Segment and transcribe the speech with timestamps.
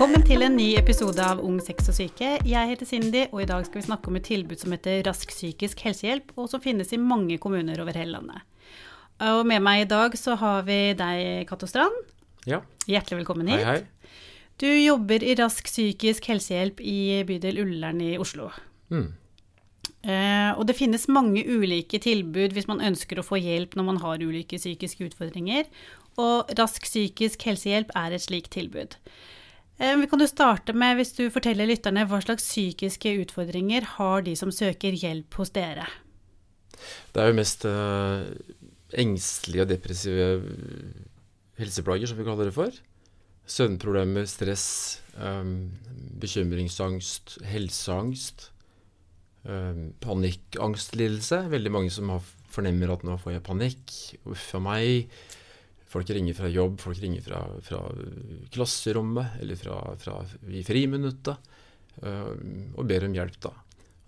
[0.00, 2.28] Velkommen til en ny episode av Ung sex og syke.
[2.48, 5.28] Jeg heter Cindy, og i dag skal vi snakke om et tilbud som heter Rask
[5.28, 8.46] psykisk helsehjelp, og som finnes i mange kommuner over hele landet.
[9.28, 11.98] Og med meg i dag så har vi deg, Cato Strand.
[12.48, 12.62] Ja.
[12.88, 13.60] Hjertelig velkommen hit.
[13.60, 14.14] Hei, hei.
[14.64, 18.48] Du jobber i Rask psykisk helsehjelp i bydel Ullern i Oslo.
[18.88, 19.10] Mm.
[20.00, 24.00] Uh, og det finnes mange ulike tilbud hvis man ønsker å få hjelp når man
[24.00, 25.68] har ulike psykiske utfordringer.
[26.16, 28.96] Og Rask psykisk helsehjelp er et slikt tilbud.
[29.80, 34.22] Eh, Vi kan jo starte med, hvis du forteller lytterne, hva slags psykiske utfordringer har
[34.26, 35.86] de som søker hjelp hos dere?
[37.12, 38.28] Det er jo mest eh,
[39.00, 40.28] engstelige og depressive
[41.60, 42.76] helseplager, som vi kaller det for.
[43.50, 44.66] Søvnproblemer, stress,
[45.18, 45.50] eh,
[46.22, 48.50] bekymringsangst, helseangst.
[49.48, 51.42] eh, Panikkangst-lidelse.
[51.52, 53.96] Veldig mange som har, fornemmer at nå får jeg panikk.
[54.28, 55.08] Uff a meg.
[55.90, 57.80] Folk ringer fra jobb, folk ringer fra, fra
[58.54, 61.50] klasserommet eller fra, fra i friminuttet
[62.06, 62.30] eh,
[62.78, 63.52] og ber om hjelp, da.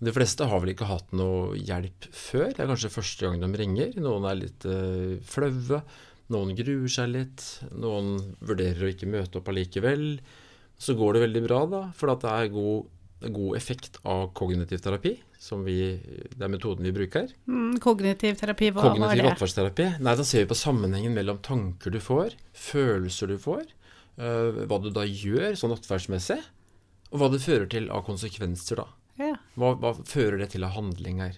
[0.03, 2.49] De fleste har vel ikke hatt noe hjelp før.
[2.51, 3.93] Det er kanskje første gang de ringer.
[4.03, 5.79] Noen er litt eh, flaue.
[6.33, 7.43] Noen gruer seg litt.
[7.75, 10.07] Noen vurderer å ikke møte opp allikevel.
[10.79, 12.89] Så går det veldig bra, da, for det er god,
[13.31, 15.13] god effekt av kognitiv terapi.
[15.43, 15.77] Som vi,
[16.31, 17.27] det er metoden vi bruker.
[17.51, 19.01] Mm, kognitiv terapi, hva, var det?
[19.03, 19.87] Kognitiv atferdsterapi.
[20.03, 23.65] Nei, da ser vi på sammenhengen mellom tanker du får, følelser du får,
[24.23, 26.39] øh, hva du da gjør sånn atferdsmessig,
[27.11, 28.87] og hva det fører til av konsekvenser, da.
[29.19, 29.33] Ja.
[29.59, 31.35] Hva, hva fører det til av handlinger?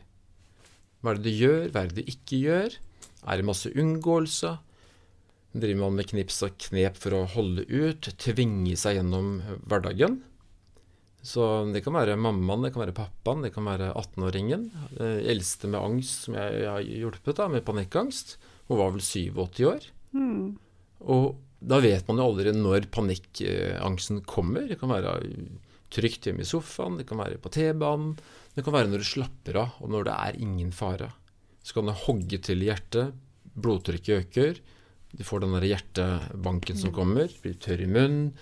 [1.02, 2.78] Hva er det du gjør, hva er det du ikke gjør?
[3.26, 4.54] Er det masse unngåelse?
[5.56, 10.22] Driver man med knips og knep for å holde ut, tvinge seg gjennom hverdagen?
[11.26, 14.68] Så det kan være mammaen, det kan være pappaen, det kan være 18-åringen.
[15.00, 18.36] Eh, Eldste med angst som jeg, jeg har hjulpet, da, med panikkangst.
[18.70, 19.90] Hun var vel 87 år.
[20.14, 20.56] Mm.
[21.10, 21.34] Og
[21.66, 24.68] da vet man jo aldri når panikkangsten kommer.
[24.70, 25.18] Det kan være
[25.96, 28.14] trygt hjemme i sofaen, det kan være på T-banen.
[28.56, 31.10] Det kan være når du slapper av, og når det er ingen fare.
[31.66, 33.16] Så kan det hogge til i hjertet,
[33.56, 34.62] blodtrykket øker,
[35.16, 38.34] du får den der hjertebanken som kommer, blir tørr i munnen,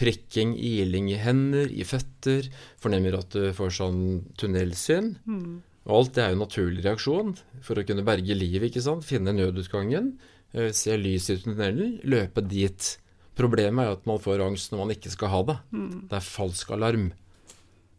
[0.00, 2.48] prikking, iling i hender, i føtter,
[2.80, 4.02] fornemmer at du får sånn
[4.40, 5.14] tunnelsyn.
[5.28, 5.58] Mm.
[5.88, 7.34] Og alt det er jo en naturlig reaksjon
[7.64, 9.06] for å kunne berge livet, ikke sant.
[9.08, 10.14] Finne nødutgangen,
[10.52, 12.90] eh, se lys i tunnelen, løpe dit.
[13.38, 15.58] Problemet er jo at man får angst når man ikke skal ha det.
[15.72, 16.08] Mm.
[16.10, 17.10] Det er falsk alarm.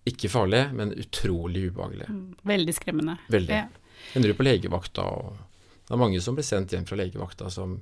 [0.09, 2.09] Ikke farlig, men utrolig ubehagelig.
[2.09, 2.25] Mm.
[2.53, 3.18] Veldig skremmende.
[3.30, 3.62] Veldig.
[3.62, 3.68] Ja.
[4.16, 5.38] Ender du på legevakta, og
[5.86, 7.80] det er mange som blir sendt hjem fra legevakta som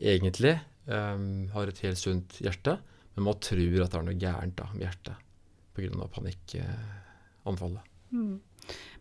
[0.00, 0.56] egentlig
[0.88, 2.78] um, har et helt sunt hjerte,
[3.14, 5.28] men man tror at det er noe gærent da, med hjertet
[5.76, 6.08] pga.
[6.14, 7.92] panikkanfallet.
[8.12, 8.40] Mm.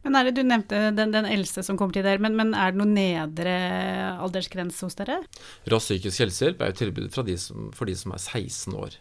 [0.02, 2.74] Men er det, Du nevnte den, den eldste som kommer til dere, men, men er
[2.74, 3.56] det noen nedre
[4.24, 5.20] aldersgrense hos dere?
[5.70, 8.98] Rask psykisk helsehjelp er jo tilbudet fra de som, for de som er 16 år.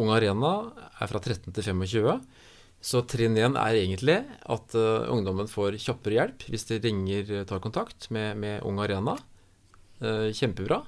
[0.00, 0.54] Ung Arena
[1.02, 2.14] er fra 13 til 25.
[2.80, 7.44] Så trinn 1 er egentlig at uh, ungdommen får kjappere hjelp hvis de ringer, eh,
[7.48, 9.18] tar kontakt med, med Ung Arena.
[10.00, 10.80] Uh, kjempebra.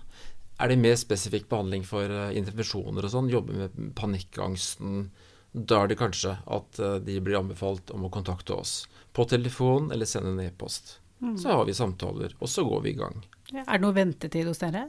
[0.60, 5.06] Er det mer spesifikk behandling for eh, intervensjoner og sånn, jobbe med panikkangsten,
[5.52, 8.82] da er det kanskje at eh, de blir anbefalt om å kontakte oss
[9.16, 10.98] på telefon eller sende en e-post.
[11.22, 11.36] Mm.
[11.38, 13.20] Så har vi samtaler, og så går vi i gang.
[13.52, 14.88] Ja, Er det noe ventetid hos dere?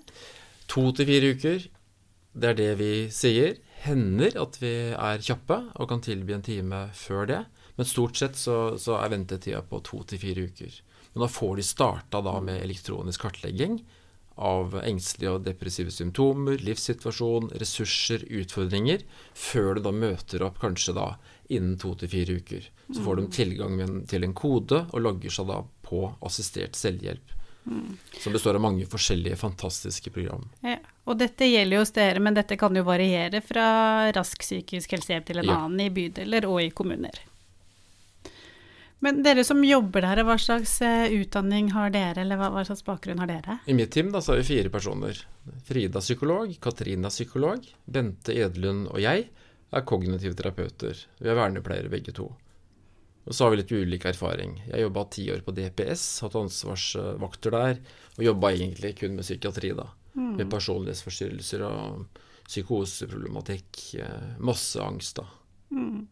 [0.72, 1.68] To til fire uker.
[2.34, 3.59] Det er det vi sier.
[3.84, 7.41] Hender at vi er kjappe og kan tilby en time før det.
[7.78, 10.80] Men stort sett så, så er ventetida på to til fire uker.
[11.13, 13.81] Men da får de starta da med elektronisk kartlegging
[14.36, 19.04] av engstelige og depressive symptomer, livssituasjon, ressurser, utfordringer,
[19.38, 21.08] før du da møter opp kanskje da
[21.54, 22.68] innen to til fire uker.
[22.94, 23.78] Så får de tilgang
[24.10, 27.40] til en kode og logger seg da på assistert selvhjelp.
[28.20, 30.50] Som består av mange forskjellige fantastiske program.
[30.66, 30.80] Ja.
[31.08, 35.26] Og dette gjelder jo hos dere, men dette kan jo variere fra rask psykisk helsehjelp
[35.30, 35.60] til en Ja.
[35.64, 37.12] annen i bydeler og i kommuner.
[39.03, 42.86] Men dere som jobber der, hva slags eh, utdanning har dere, eller hva, hva slags
[42.88, 43.58] bakgrunn har dere?
[43.68, 45.18] I mitt team da, så har vi fire personer.
[45.68, 49.25] Frida psykolog, Katrina psykolog, Bente Edlund og jeg
[49.74, 51.01] er kognitive terapeuter.
[51.19, 52.30] Vi er vernepleiere begge to.
[53.24, 54.57] Og så har vi litt ulik erfaring.
[54.69, 57.81] Jeg jobba ti år på DPS, hatt ansvarsvakter der,
[58.18, 59.89] og jobba egentlig kun med psykiatri, da.
[60.13, 63.83] Med personlighetsforstyrrelser og psykoseproblematikk.
[64.00, 65.28] eh, Masse angst, da.
[65.72, 66.07] Mm.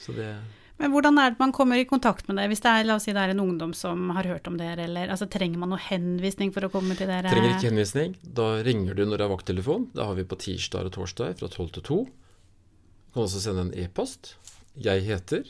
[0.00, 0.30] Så det
[0.78, 3.04] Men hvordan er det man kommer i kontakt med det, hvis det er, la oss
[3.06, 5.78] si det er en ungdom som har hørt om dere, eller altså, trenger man noe
[5.78, 7.30] henvisning for å komme til dere?
[7.30, 8.16] Trenger ikke henvisning.
[8.22, 9.86] Da ringer du når det er vakttelefon.
[9.94, 11.98] Det har vi på tirsdag og torsdag fra 12 til 2.
[12.04, 14.34] Du kan også sende en e-post.
[14.74, 15.46] Jeg heter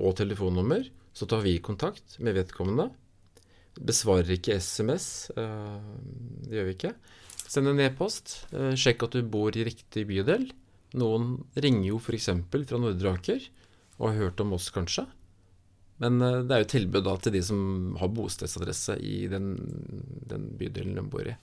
[0.00, 0.86] og telefonnummer.
[1.14, 2.88] Så tar vi kontakt med vedkommende.
[3.84, 5.30] Besvarer ikke SMS.
[5.36, 5.80] eh,
[6.48, 6.94] Det gjør vi ikke.
[7.44, 8.46] Send en e-post.
[8.54, 10.48] eh, Sjekk at du bor i riktig bydel.
[10.94, 12.30] Noen ringer jo f.eks.
[12.50, 13.44] fra Nordre Aker
[13.98, 15.06] og har hørt om oss, kanskje.
[16.02, 17.58] Men eh, det er jo tilbud da til de som
[18.00, 19.54] har bostedsadresse i den,
[20.30, 21.36] den bydelen de bor i.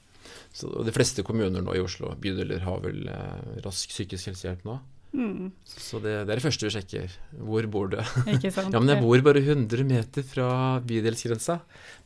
[0.54, 4.80] Så De fleste kommuner nå i Oslo, bydeler, har vel eh, rask psykisk helsehjelp nå.
[5.12, 5.50] Mm.
[5.68, 7.16] Så det, det, er det første vi sjekker.
[7.36, 7.98] Hvor bor du?
[8.32, 8.72] Ikke sant?
[8.74, 10.52] ja, men jeg bor bare 100 meter fra
[10.88, 11.58] bydelsgrensa.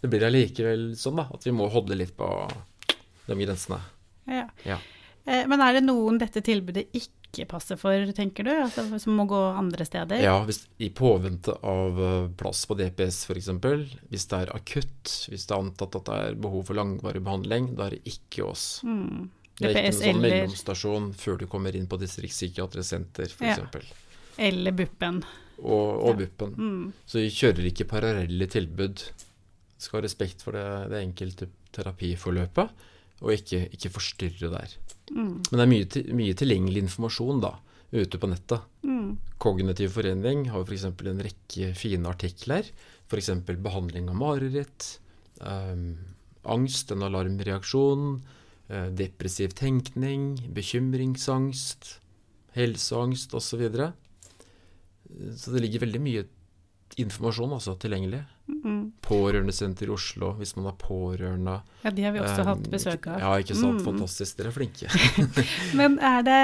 [0.01, 2.29] Det blir allikevel sånn da, at vi må holde litt på
[3.25, 3.81] de grensene.
[4.29, 4.47] Ja.
[4.65, 4.79] Ja.
[5.25, 8.51] Eh, Men er det noen dette tilbudet ikke passer for, tenker du?
[8.55, 10.23] Altså, som må gå andre steder?
[10.23, 13.49] Ja, hvis, i påvente av eh, plass på DPS f.eks.
[14.07, 17.73] Hvis det er akutt, hvis det er antatt at det er behov for langvarig behandling,
[17.75, 18.79] da er det ikke oss.
[18.87, 19.27] Mm.
[19.59, 23.57] Det er ikke noen sånn eller, mellomstasjon før du kommer inn på distriktspsykiatrisk senter Ja.
[24.47, 25.21] eller BUP-en.
[25.59, 26.15] Og, og Ja.
[26.23, 26.55] BUP-en.
[26.55, 26.93] Mm.
[27.07, 29.05] Så vi kjører ikke parallelle tilbud.
[29.77, 32.69] Skal ha respekt for det, det enkelte terapiforløpet,
[33.23, 34.75] og ikke, ikke forstyrre der.
[35.11, 35.37] Mm.
[35.51, 37.53] Men det er mye, mye tilgjengelig informasjon da,
[37.95, 38.65] ute på nettet.
[38.85, 39.15] Mm.
[39.41, 40.87] Kognitiv forening har f.eks.
[40.89, 42.67] en rekke fine artikler.
[43.05, 43.31] F.eks.
[43.47, 44.87] behandling av mareritt,
[45.39, 45.93] um,
[46.55, 48.07] angst, en alarmreaksjon,
[48.71, 51.99] uh, depressiv tenkning, bekymringsangst,
[52.57, 53.45] helseangst osv.
[53.45, 53.91] Så, videre.
[55.37, 56.25] så det ligger veldig mye
[57.01, 58.21] informasjon altså, tilgjengelig.
[58.45, 58.91] Mm.
[59.03, 61.55] Pårørendesenter i Oslo, hvis man er pårørende.
[61.83, 63.19] Ja, de har vi også um, hatt besøk av.
[63.23, 63.81] Ja, ikke sant.
[63.81, 63.87] Mm.
[63.89, 64.37] Fantastisk.
[64.39, 64.89] Dere er flinke.
[65.79, 66.39] Men er det,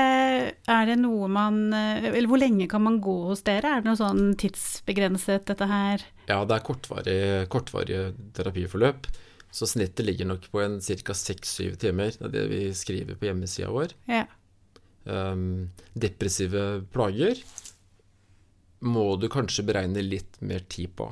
[0.76, 3.78] er det noe man eh, Eller hvor lenge kan man gå hos dere?
[3.78, 6.06] Er det noe sånn tidsbegrenset, dette her?
[6.28, 8.04] Ja, det er kortvarige, kortvarig
[8.38, 9.10] terapiforløp.
[9.52, 11.16] Så snittet ligger nok på en ca.
[11.16, 12.14] 6-7 timer.
[12.18, 13.96] Det er det vi skriver på hjemmesida vår.
[14.10, 14.26] Ja.
[15.06, 17.40] Um, depressive plager
[18.81, 21.10] må du kanskje beregne litt mer tid på.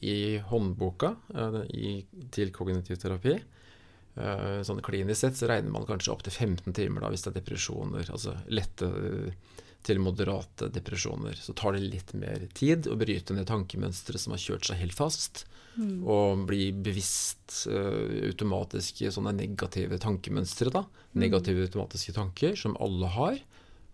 [0.00, 1.94] I håndboka eh, i,
[2.32, 7.12] til kognitiv terapi, eh, sånn klinisk sett, så regner man kanskje opptil 15 timer da,
[7.12, 8.12] hvis det er depresjoner.
[8.12, 9.50] Altså lette eh,
[9.86, 11.36] til moderate depresjoner.
[11.40, 14.96] Så tar det litt mer tid å bryte ned tankemønstre som har kjørt seg helt
[14.96, 15.46] fast.
[15.78, 16.02] Mm.
[16.04, 20.72] Og bli bevisst uh, automatisk i sånne negative tankemønstre.
[20.74, 20.84] da.
[21.16, 23.40] Negative automatiske tanker som alle har.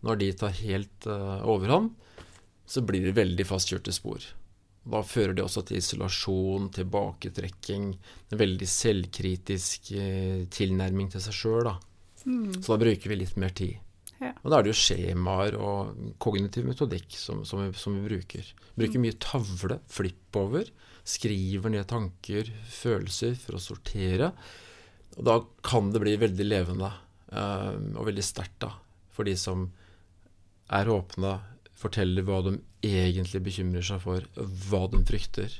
[0.06, 1.94] Når de tar helt uh, overhånd,
[2.66, 4.24] så blir det veldig fastkjørte spor.
[4.86, 7.88] Da fører det også til isolasjon, tilbaketrekking,
[8.30, 11.72] en veldig selvkritisk eh, tilnærming til seg sjøl.
[12.26, 12.60] Mm.
[12.60, 13.80] Så da bruker vi litt mer tid.
[14.20, 14.30] Ja.
[14.44, 18.46] Og da er det jo skjemaer og kognitiv metodikk som, som, vi, som vi bruker.
[18.78, 20.70] Bruker mye tavle, flippover,
[21.06, 24.30] skriver ned tanker, følelser for å sortere.
[25.16, 26.92] Og da kan det bli veldig levende
[27.32, 28.72] eh, og veldig sterkt da,
[29.14, 29.66] for de som
[30.76, 31.36] er åpne,
[31.76, 32.56] forteller hva de
[32.86, 35.52] egentlig bekymrer seg for, hva de frykter.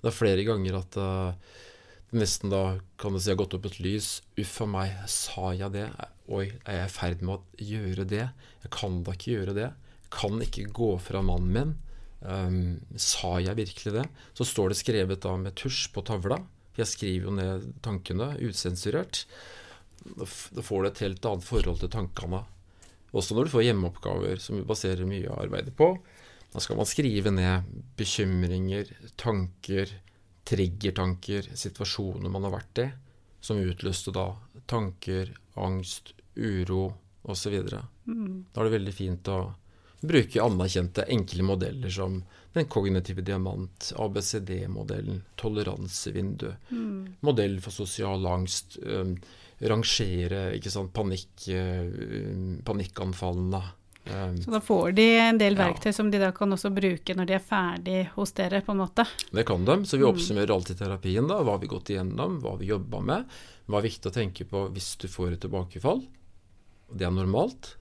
[0.00, 1.10] Det er flere ganger at det
[2.14, 4.20] nesten da kan du si har gått opp et lys.
[4.40, 5.88] Uff a meg, sa jeg det?
[6.30, 8.28] Oi, er jeg i ferd med å gjøre det?
[8.62, 9.70] Jeg kan da ikke gjøre det.
[10.04, 11.74] Jeg kan ikke gå fra mannen min.
[12.24, 12.60] Um,
[12.96, 14.06] sa jeg virkelig det?
[14.38, 16.40] Så står det skrevet da med tusj på tavla.
[16.78, 19.24] Jeg skriver jo ned tankene, usensurert.
[20.04, 22.44] Da får du et helt annet forhold til tankene.
[23.14, 25.92] Også når du får hjemmeoppgaver som vi baserer mye av arbeidet på.
[26.54, 27.64] Da skal man skrive ned
[27.98, 28.90] bekymringer,
[29.20, 29.90] tanker,
[30.46, 32.86] triggertanker, situasjoner man har vært i,
[33.44, 34.28] som utløste da
[34.70, 36.88] tanker, angst, uro
[37.30, 37.58] osv.
[37.70, 38.44] Da Mm.
[38.54, 39.54] er det veldig fint å
[40.06, 42.22] bruke anerkjente, enkle modeller som
[42.54, 47.14] den kognitive diamant, ABCD-modellen, toleransevindu, Mm.
[47.20, 49.16] modell for sosial angst, um,
[49.60, 53.62] rangere ikke sant, panikk, uh, panikkanfallene.
[54.06, 55.64] Um, Så da får de en del Ja.
[55.72, 58.78] verktøy som de da kan også bruke når de er ferdig hos dere, på en
[58.78, 59.06] måte.
[59.32, 60.12] Det kan de, så vi Mm.
[60.14, 61.26] oppsummerer alltid terapien.
[61.26, 63.24] da, Hva har vi gått igjennom, hva har vi jobba med.
[63.66, 66.06] Hva er viktig å tenke på hvis du får et tilbakefall.
[66.94, 67.76] Det er normalt.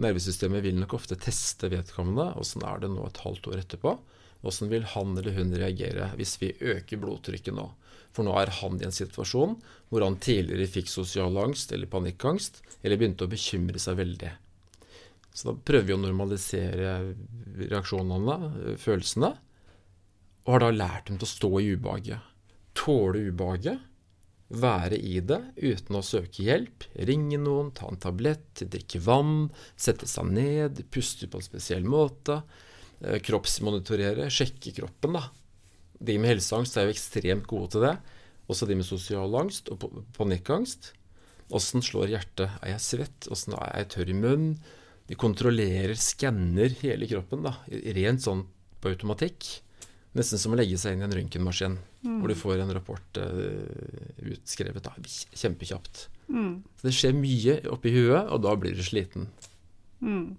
[0.00, 2.30] Nervesystemet vil nok ofte teste vedkommende.
[2.40, 3.96] Åssen er det nå et halvt år etterpå?
[4.46, 7.66] Åssen vil han eller hun reagere hvis vi øker blodtrykket nå?
[8.14, 9.58] For nå er han i en situasjon
[9.90, 14.32] hvor han tidligere fikk sosial angst eller panikkangst, eller begynte å bekymre seg veldig.
[15.34, 16.94] Så da prøver vi å normalisere
[17.60, 19.30] reaksjonene, følelsene,
[20.46, 22.26] og har da lært dem til å stå i ubehaget.
[22.74, 23.89] Tåle ubehaget,
[24.50, 26.84] være i det uten å søke hjelp.
[27.06, 32.42] Ringe noen, ta en tablett, drikke vann, sette seg ned, puste på en spesiell måte.
[33.02, 35.22] eh, Kroppsmonitorere, sjekke kroppen, da.
[36.00, 37.94] De med helseangst er jo ekstremt gode til det.
[38.50, 40.92] Også de med sosial angst og pa- panikkangst.
[41.52, 42.50] Åssen slår hjertet?
[42.62, 43.28] Er jeg svett?
[43.30, 44.58] Åssen er jeg tørr i munnen?
[45.06, 47.56] De kontrollerer, skanner hele kroppen, da.
[47.68, 48.44] Rent sånn
[48.80, 49.60] på automatikk.
[50.18, 54.24] Nesten som å legge seg inn i en røntgenmaskin, hvor du får en rapport uh,
[54.26, 54.94] utskrevet da,
[55.38, 56.08] kjempekjapt.
[56.26, 56.54] Mm.
[56.80, 59.28] Så det skjer mye oppi huet, og da blir du sliten.
[60.02, 60.34] Mm.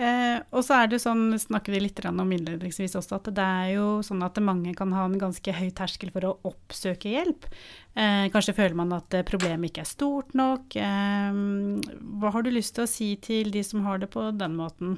[0.00, 3.72] Eh, og så er det sånn, snakker vi litt om innledningsvis også, at det er
[3.74, 7.44] jo sånn at mange kan ha en ganske høy terskel for å oppsøke hjelp.
[7.92, 10.72] Eh, kanskje føler man at problemet ikke er stort nok.
[10.78, 11.42] Eh,
[12.22, 14.96] hva har du lyst til å si til de som har det på den måten?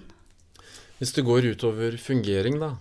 [1.01, 2.77] Hvis det går utover fungering, da.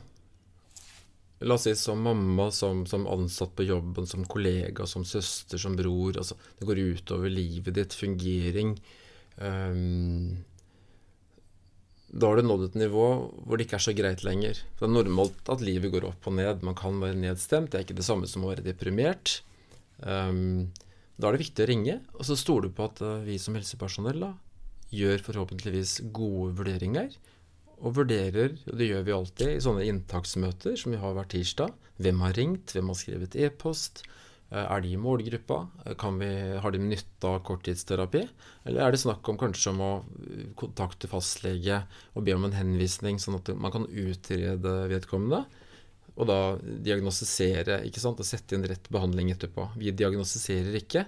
[1.41, 5.75] La oss si som mamma, som, som ansatt på jobben, som kollega, som søster, som
[5.77, 6.19] bror.
[6.21, 8.75] Altså, det går utover livet ditt, fungering.
[9.41, 10.43] Um,
[12.11, 13.05] da har du nådd et nivå
[13.47, 14.59] hvor det ikke er så greit lenger.
[14.77, 16.61] Det er normalt at livet går opp og ned.
[16.67, 17.71] Man kan være nedstemt.
[17.71, 19.39] Det er ikke det samme som å være deprimert.
[20.03, 20.69] Um,
[21.17, 23.55] da er det viktig å ringe, og så stoler du på at uh, vi som
[23.57, 24.31] helsepersonell da,
[24.91, 27.13] gjør forhåpentligvis gode vurderinger.
[27.81, 31.73] Og vurderer, og det gjør vi alltid i sånne inntaksmøter som vi har hver tirsdag.
[32.01, 34.03] Hvem har ringt, hvem har skrevet e-post,
[34.51, 35.61] Eh, er de i målgruppa?
[35.85, 38.25] Eh, vi, har de nytte av korttidsterapi?
[38.67, 39.91] Eller er det snakk om kanskje om å
[40.27, 41.79] eh, kontakte fastlege
[42.13, 45.45] og be om en henvisning, sånn at man kan utrede vedkommende?
[46.17, 49.69] Og da diagnostisere ikke sant, og sette inn rett behandling etterpå.
[49.79, 51.05] Vi diagnostiserer ikke,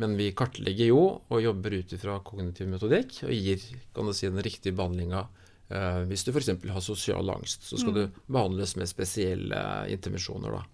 [0.00, 3.60] men vi kartlegger jo og jobber ut ifra kognitiv metodikk og gir
[3.92, 5.26] kan du si, den riktige behandlinga.
[5.68, 6.50] Eh, hvis du f.eks.
[6.72, 7.98] har sosial angst, så skal mm.
[7.98, 10.58] du behandles med spesielle intervensjoner.
[10.58, 10.64] da.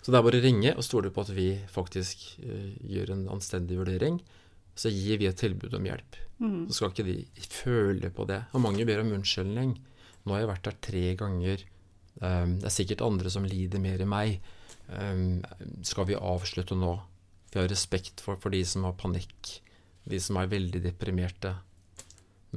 [0.00, 3.24] Så det er bare å ringe og stole på at vi faktisk uh, gjør en
[3.36, 4.20] anstendig vurdering.
[4.76, 6.18] Så gir vi et tilbud om hjelp.
[6.42, 6.66] Mm.
[6.68, 8.42] Så skal ikke de føle på det.
[8.54, 9.76] Og mange ber om unnskyldning.
[10.26, 11.64] Nå har jeg vært der tre ganger.
[12.20, 14.40] Um, det er sikkert andre som lider mer enn meg.
[14.90, 15.40] Um,
[15.86, 16.92] skal vi avslutte nå?
[17.52, 19.56] Vi har respekt for, for de som har panikk.
[20.06, 21.54] De som er veldig deprimerte.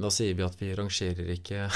[0.00, 1.66] Men da sier vi at vi rangerer ikke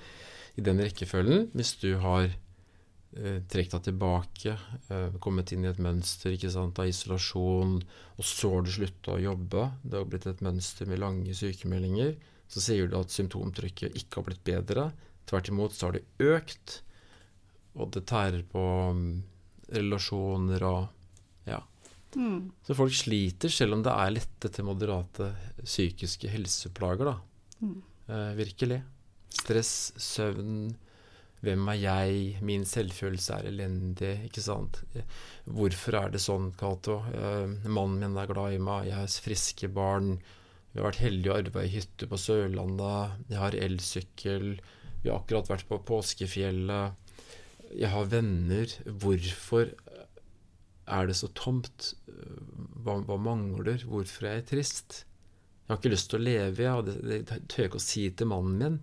[0.60, 1.46] i den rekkefølgen.
[1.56, 4.52] Hvis du har eh, trukket deg tilbake,
[4.92, 9.64] eh, kommet inn i et mønster av isolasjon, og så har du slutta å jobbe,
[9.80, 12.18] det har blitt et mønster med lange sykemeldinger,
[12.52, 14.86] så sier du at symptomtrykket ikke har blitt bedre.
[15.32, 16.76] Tvert imot så har det økt,
[17.80, 19.02] og det tærer på um,
[19.72, 21.62] relasjoner og ja.
[22.12, 22.52] Mm.
[22.68, 25.32] Så folk sliter, selv om det er lette til moderate
[25.64, 27.18] psykiske helseplager, da.
[27.60, 27.80] Mm.
[28.10, 28.80] Eh, virkelig.
[29.30, 30.72] Stress, søvn,
[31.40, 32.40] hvem er jeg?
[32.44, 34.12] Min selvfølelse er elendig.
[34.26, 34.82] ikke sant?
[35.46, 36.98] Hvorfor er det sånn, Cato?
[37.14, 40.18] Uh, mannen min er glad i meg, jeg har friske barn.
[40.70, 43.22] Vi har vært heldige og arva ei hytte på Sørlandet.
[43.32, 44.50] Jeg har elsykkel.
[45.02, 47.14] Vi har akkurat vært på påskefjellet.
[47.72, 48.76] Jeg har venner.
[48.86, 49.72] Hvorfor
[50.90, 51.94] er det så tomt?
[52.84, 53.82] Hva, hva mangler?
[53.88, 55.04] Hvorfor er jeg trist?
[55.70, 56.82] Jeg har ikke lyst til å leve, jeg.
[56.82, 58.78] Det, det, det tør jeg ikke å si til mannen min.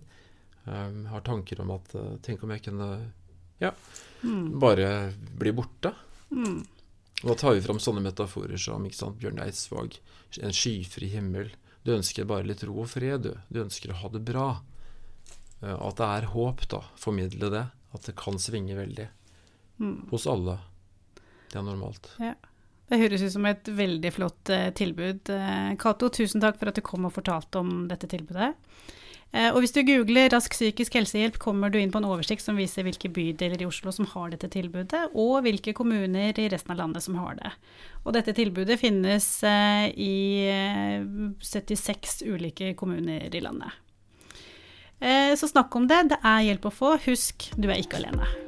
[0.64, 2.86] Um, har tanker om at uh, Tenk om jeg kunne
[3.60, 3.74] ja,
[4.22, 4.54] mm.
[4.56, 4.86] bare
[5.36, 5.92] bli borte.
[6.32, 6.62] Mm.
[7.18, 9.98] Og da tar vi fram sånne metaforer som ikke sant, Bjørn Eidsvåg,
[10.40, 11.52] en skyfri himmel.
[11.84, 13.36] Du ønsker bare litt ro og fred, du.
[13.52, 14.48] Du ønsker å ha det bra.
[15.60, 16.86] Uh, at det er håp, da.
[16.96, 17.66] Formidle det.
[17.92, 19.10] At det kan svinge veldig.
[19.84, 20.06] Mm.
[20.08, 20.56] Hos alle.
[21.52, 22.14] Det er normalt.
[22.16, 22.32] Ja.
[22.88, 25.28] Det høres ut som et veldig flott uh, tilbud.
[25.80, 28.54] Cato, tusen takk for at du kom og fortalte om dette tilbudet.
[29.36, 32.56] Eh, og hvis du googler rask psykisk helsehjelp, kommer du inn på en oversikt som
[32.56, 36.80] viser hvilke bydeler i Oslo som har dette tilbudet, og hvilke kommuner i resten av
[36.80, 37.52] landet som har det.
[38.06, 40.48] Og dette tilbudet finnes eh, i
[41.44, 43.84] 76 eh, ulike kommuner i landet.
[44.98, 46.00] Så snakk om det.
[46.10, 46.90] Det er hjelp å få.
[47.04, 48.47] Husk, du er ikke alene.